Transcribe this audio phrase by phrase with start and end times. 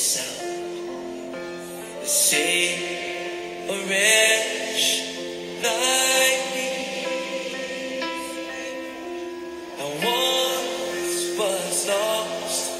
[0.00, 4.84] sound that saved a wretch
[5.62, 6.40] like.
[9.78, 12.70] I once was lost,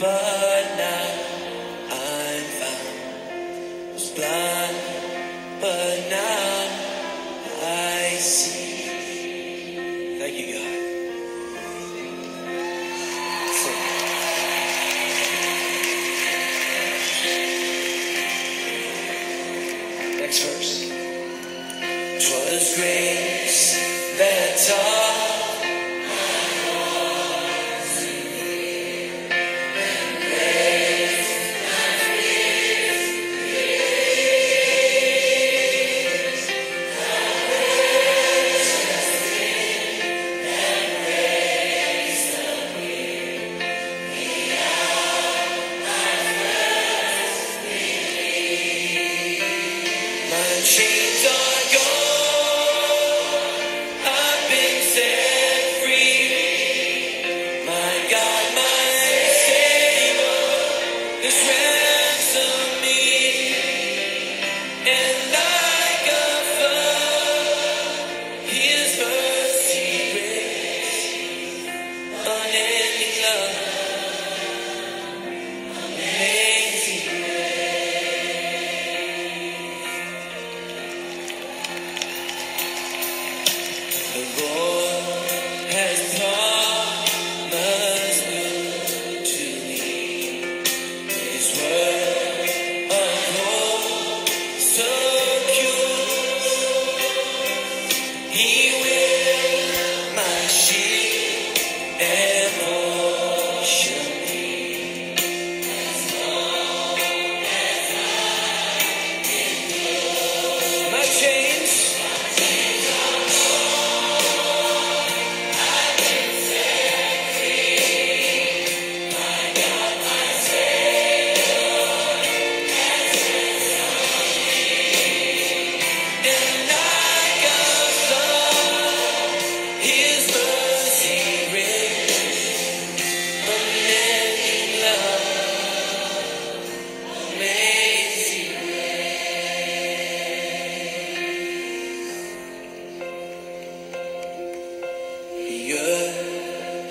[0.00, 1.10] but now
[1.92, 3.92] I'm found.
[3.92, 4.76] Was blind,
[5.60, 6.68] but now
[7.62, 8.63] I see.
[64.94, 65.23] Amen.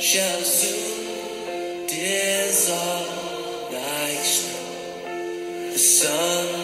[0.04, 5.72] Shall soon dissolve like snow.
[5.72, 6.63] The sun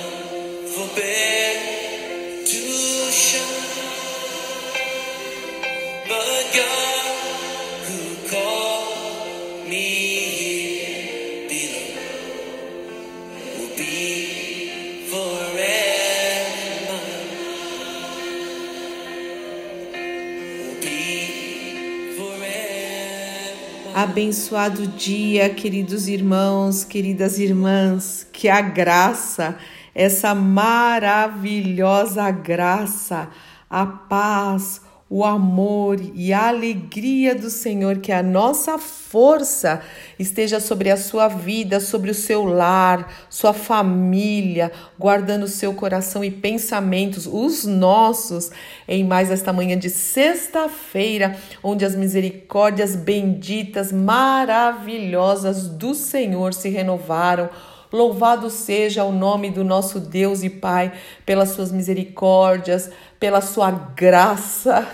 [24.01, 29.57] Abençoado dia, queridos irmãos, queridas irmãs, que a graça,
[29.93, 33.27] essa maravilhosa graça,
[33.69, 34.79] a paz,
[35.09, 39.81] o amor e a alegria do Senhor, que a nossa força
[40.20, 46.30] esteja sobre a sua vida, sobre o seu lar, sua família, guardando seu coração e
[46.30, 48.52] pensamentos, os nossos,
[48.88, 57.50] em mais esta manhã de sexta-feira, onde as misericórdias benditas, maravilhosas do Senhor se renovaram.
[57.91, 60.94] Louvado seja o nome do nosso Deus e Pai
[61.25, 64.88] pelas suas misericórdias, pela sua graça,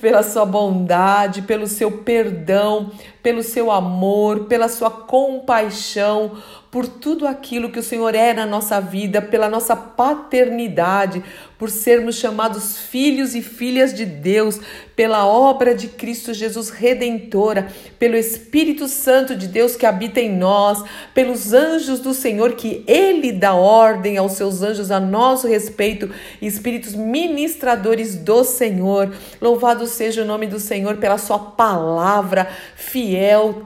[0.00, 2.90] pela sua bondade, pelo seu perdão,
[3.22, 6.38] pelo seu amor, pela sua compaixão,
[6.70, 11.22] por tudo aquilo que o Senhor é na nossa vida, pela nossa paternidade,
[11.58, 14.60] por sermos chamados filhos e filhas de Deus,
[14.94, 17.68] pela obra de Cristo Jesus redentora,
[17.98, 20.82] pelo Espírito Santo de Deus que habita em nós,
[21.12, 26.08] pelos anjos do Senhor que ele dá ordem aos seus anjos a nosso respeito,
[26.40, 29.12] espíritos ministradores do Senhor.
[29.40, 33.09] Louvado seja o nome do Senhor pela sua palavra fiel,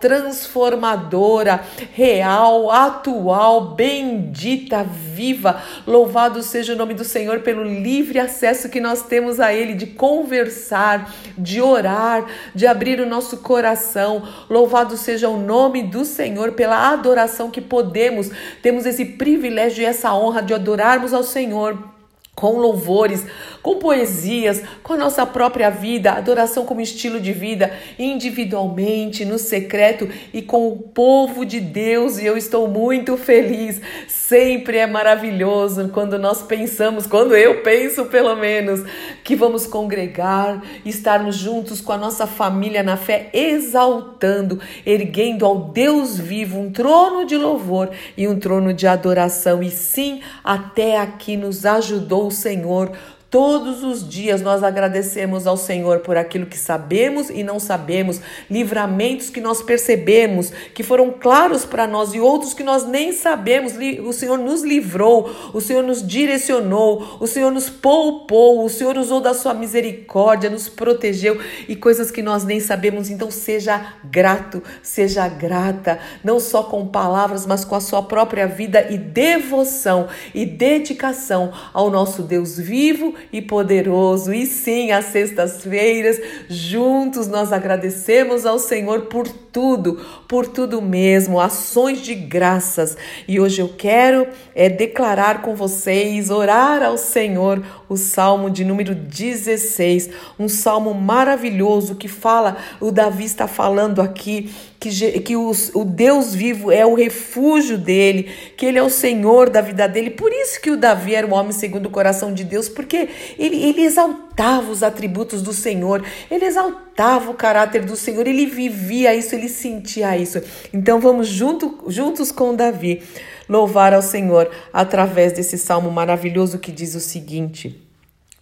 [0.01, 1.61] transformadora,
[1.93, 5.63] real, atual, bendita, viva.
[5.87, 9.87] Louvado seja o nome do Senhor pelo livre acesso que nós temos a Ele de
[9.87, 14.23] conversar, de orar, de abrir o nosso coração.
[14.49, 18.31] Louvado seja o nome do Senhor pela adoração que podemos,
[18.63, 21.94] temos esse privilégio e essa honra de adorarmos ao Senhor
[22.35, 23.25] com louvores,
[23.63, 30.09] com poesias, com a nossa própria vida, adoração como estilo de vida, individualmente, no secreto
[30.33, 32.19] e com o povo de Deus.
[32.19, 33.81] E eu estou muito feliz.
[34.27, 38.83] Sempre é maravilhoso quando nós pensamos, quando eu penso pelo menos,
[39.23, 46.19] que vamos congregar, estarmos juntos com a nossa família na fé, exaltando, erguendo ao Deus
[46.19, 49.63] vivo um trono de louvor e um trono de adoração.
[49.63, 52.93] E sim, até aqui nos ajudou o Senhor
[53.35, 59.29] Todos os dias nós agradecemos ao Senhor por aquilo que sabemos e não sabemos, livramentos
[59.29, 63.73] que nós percebemos, que foram claros para nós e outros que nós nem sabemos.
[64.05, 69.21] O Senhor nos livrou, o Senhor nos direcionou, o Senhor nos poupou, o Senhor usou
[69.21, 71.37] da sua misericórdia, nos protegeu
[71.69, 73.11] e coisas que nós nem sabemos.
[73.11, 78.87] Então seja grato, seja grata, não só com palavras, mas com a sua própria vida
[78.93, 84.33] e devoção e dedicação ao nosso Deus vivo e poderoso.
[84.33, 92.01] E sim, às sextas-feiras, juntos nós agradecemos ao Senhor por tudo, por tudo mesmo, ações
[92.01, 92.97] de graças.
[93.29, 98.95] E hoje eu quero é declarar com vocês, orar ao Senhor o Salmo de número
[98.95, 104.51] 16, um salmo maravilhoso que fala, o Davi está falando aqui
[104.91, 109.63] que, que o Deus vivo é o refúgio dele, que ele é o Senhor da
[109.63, 110.11] vida dele.
[110.11, 113.09] Por isso que o Davi era um homem segundo o coração de Deus, porque
[113.39, 119.15] ele, ele exaltava os atributos do Senhor, ele exaltava o caráter do Senhor, ele vivia
[119.15, 120.43] isso, ele sentia isso.
[120.73, 123.03] Então vamos junto, juntos com Davi
[123.49, 127.83] louvar ao Senhor através desse salmo maravilhoso que diz o seguinte: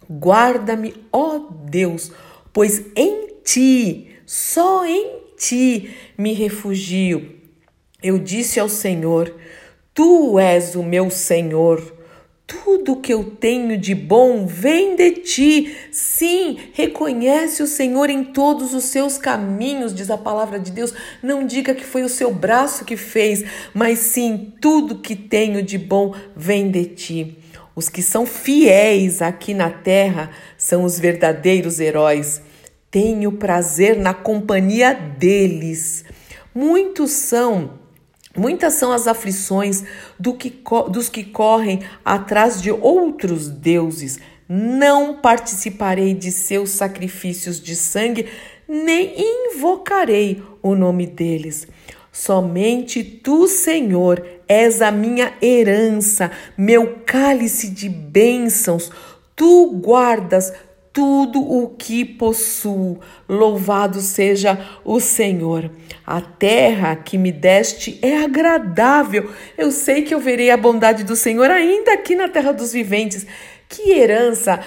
[0.09, 2.11] Guarda-me, ó Deus,
[2.51, 7.35] pois em ti, só em ti me refugio.
[8.01, 9.35] Eu disse ao Senhor:
[9.93, 11.93] Tu és o meu Senhor.
[12.45, 15.75] Tudo que eu tenho de bom vem de ti.
[15.91, 20.93] Sim, reconhece o Senhor em todos os seus caminhos, diz a palavra de Deus.
[21.21, 23.43] Não diga que foi o seu braço que fez,
[23.73, 27.37] mas sim, tudo que tenho de bom vem de ti.
[27.75, 32.41] Os que são fiéis aqui na terra são os verdadeiros heróis.
[32.93, 36.05] Tenho prazer na companhia deles.
[36.53, 37.81] Muitos são
[38.35, 39.83] Muitas são as aflições
[40.19, 40.61] do que,
[40.91, 44.19] dos que correm atrás de outros deuses.
[44.47, 48.27] Não participarei de seus sacrifícios de sangue,
[48.67, 51.67] nem invocarei o nome deles.
[52.11, 58.91] Somente tu, Senhor, és a minha herança, meu cálice de bênçãos.
[59.35, 60.53] Tu guardas
[60.93, 62.99] tudo o que possuo.
[63.27, 65.71] Louvado seja o Senhor.
[66.05, 69.31] A terra que me deste é agradável.
[69.57, 73.25] Eu sei que eu verei a bondade do Senhor ainda aqui na terra dos viventes.
[73.67, 74.59] Que herança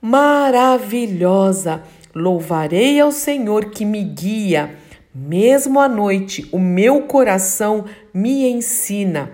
[0.00, 1.82] maravilhosa!
[2.14, 4.76] Louvarei ao Senhor que me guia.
[5.14, 9.32] Mesmo à noite, o meu coração me ensina.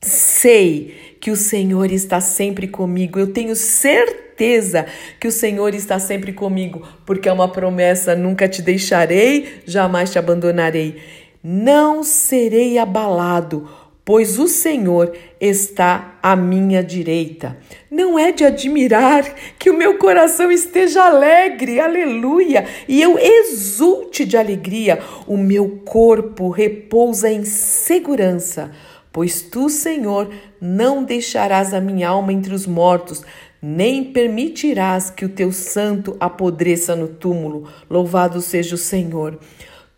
[0.00, 0.94] Sei
[1.26, 3.18] que o Senhor está sempre comigo.
[3.18, 4.86] Eu tenho certeza
[5.18, 10.20] que o Senhor está sempre comigo, porque é uma promessa: nunca te deixarei, jamais te
[10.20, 11.02] abandonarei.
[11.42, 13.68] Não serei abalado,
[14.04, 17.58] pois o Senhor está à minha direita.
[17.90, 19.24] Não é de admirar
[19.58, 25.00] que o meu coração esteja alegre, aleluia, e eu exulte de alegria.
[25.26, 28.70] O meu corpo repousa em segurança,
[29.16, 30.28] pois tu, Senhor,
[30.60, 33.24] não deixarás a minha alma entre os mortos
[33.62, 37.66] nem permitirás que o teu santo apodreça no túmulo.
[37.88, 39.38] Louvado seja o Senhor.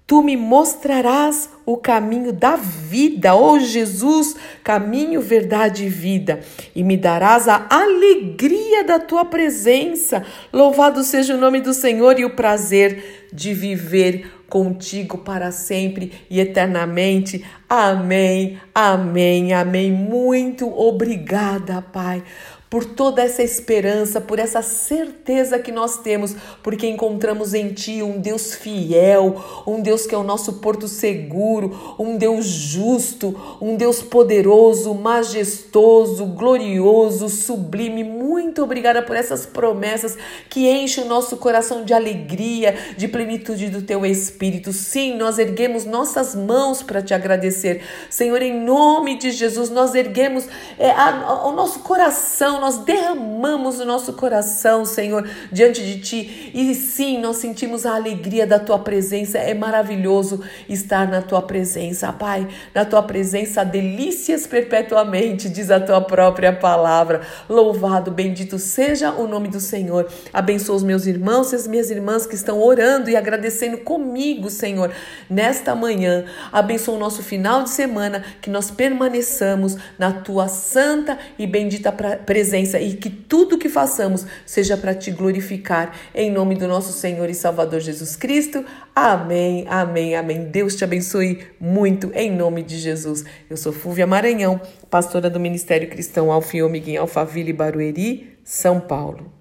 [0.06, 6.40] Tu me mostrarás o caminho da vida, ó oh Jesus, caminho, verdade e vida,
[6.74, 10.24] e me darás a alegria da tua presença.
[10.50, 16.40] Louvado seja o nome do Senhor e o prazer de viver contigo para sempre e
[16.40, 17.44] eternamente.
[17.68, 19.92] Amém, amém, amém.
[19.92, 22.22] Muito obrigada, Pai
[22.70, 28.20] por toda essa esperança, por essa certeza que nós temos, porque encontramos em Ti um
[28.20, 34.02] Deus fiel, um Deus que é o nosso porto seguro, um Deus justo, um Deus
[34.02, 38.04] poderoso, majestoso, glorioso, sublime.
[38.28, 40.18] Muito obrigada por essas promessas
[40.50, 44.70] que enchem o nosso coração de alegria, de plenitude do Teu Espírito.
[44.72, 47.82] Sim, nós erguemos nossas mãos para te agradecer.
[48.10, 50.46] Senhor, em nome de Jesus, nós erguemos
[50.78, 56.50] é, a, a, o nosso coração nós derramamos o nosso coração, Senhor, diante de Ti.
[56.54, 59.38] E sim, nós sentimos a alegria da Tua presença.
[59.38, 62.46] É maravilhoso estar na Tua presença, Pai.
[62.74, 67.22] Na Tua presença, delícias perpetuamente, diz a Tua própria palavra.
[67.48, 70.08] Louvado, bendito seja o nome do Senhor.
[70.32, 74.92] Abençoa os meus irmãos e as minhas irmãs que estão orando e agradecendo comigo, Senhor,
[75.30, 76.24] nesta manhã.
[76.50, 82.80] Abençoa o nosso final de semana, que nós permaneçamos na tua santa e bendita presença
[82.80, 85.94] e que tudo que façamos seja para te glorificar.
[86.12, 88.64] Em nome do nosso Senhor e Salvador Jesus Cristo.
[89.00, 90.46] Amém, amém, amém.
[90.46, 93.24] Deus te abençoe muito em nome de Jesus.
[93.48, 99.37] Eu sou Fúvia Maranhão, pastora do Ministério Cristão Alfio Miguel Alphaville Barueri, São Paulo.